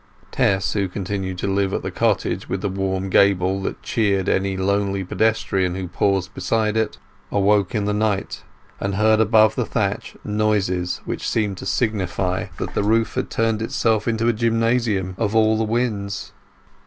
Tess, 0.31 0.73
who 0.73 0.87
continued 0.87 1.37
to 1.37 1.47
live 1.47 1.75
at 1.75 1.83
the 1.83 1.91
cottage 1.91 2.49
with 2.49 2.61
the 2.61 2.69
warm 2.69 3.11
gable 3.11 3.61
that 3.61 3.83
cheered 3.83 4.27
any 4.27 4.57
lonely 4.57 5.03
pedestrian 5.03 5.75
who 5.75 5.87
paused 5.87 6.33
beside 6.33 6.75
it, 6.75 6.97
awoke 7.31 7.75
in 7.75 7.85
the 7.85 7.93
night, 7.93 8.41
and 8.79 8.95
heard 8.95 9.19
above 9.19 9.53
the 9.53 9.63
thatch 9.63 10.15
noises 10.25 11.01
which 11.05 11.29
seemed 11.29 11.57
to 11.59 11.67
signify 11.67 12.47
that 12.57 12.73
the 12.73 12.81
roof 12.81 13.13
had 13.13 13.29
turned 13.29 13.61
itself 13.61 14.07
into 14.07 14.27
a 14.27 14.33
gymnasium 14.33 15.13
of 15.19 15.35
all 15.35 15.55
the 15.55 15.63
winds. 15.63 16.31